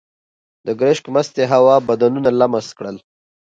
[0.65, 2.97] د ګرشک مستې هوا بدنونه لمس کړل.